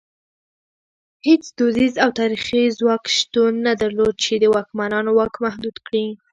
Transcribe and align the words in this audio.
هېڅ 1.27 1.43
دودیز 1.57 1.93
او 2.03 2.09
تاریخي 2.19 2.61
ځواک 2.79 3.03
شتون 3.17 3.53
نه 3.65 3.73
درلود 3.81 4.13
چې 4.25 4.33
د 4.37 4.43
واکمنانو 4.55 5.11
واک 5.17 5.33
محدود 5.45 5.75
کړي. 5.85 6.05